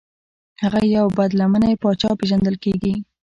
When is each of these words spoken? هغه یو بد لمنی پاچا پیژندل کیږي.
هغه 0.61 0.81
یو 0.97 1.05
بد 1.17 1.31
لمنی 1.39 1.75
پاچا 1.81 2.09
پیژندل 2.19 2.55
کیږي. 2.63 2.93